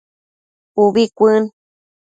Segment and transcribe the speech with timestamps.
[0.83, 1.43] Ubi cuën